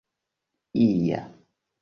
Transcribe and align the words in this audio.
ia 0.73 1.19